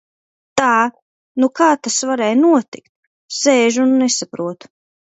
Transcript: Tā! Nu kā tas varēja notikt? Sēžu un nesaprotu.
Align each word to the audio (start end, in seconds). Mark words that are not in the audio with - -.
Tā! 0.61 0.69
Nu 1.43 1.51
kā 1.61 1.69
tas 1.89 1.99
varēja 2.13 2.39
notikt? 2.41 2.93
Sēžu 3.45 3.89
un 3.89 3.97
nesaprotu. 4.07 4.77